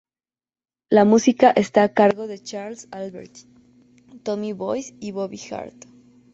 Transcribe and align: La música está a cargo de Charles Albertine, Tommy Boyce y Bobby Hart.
La 0.89 1.05
música 1.05 1.51
está 1.51 1.83
a 1.83 1.93
cargo 1.93 2.25
de 2.25 2.41
Charles 2.41 2.87
Albertine, 2.89 3.51
Tommy 4.23 4.51
Boyce 4.51 4.95
y 4.99 5.11
Bobby 5.11 5.39
Hart. 5.51 5.85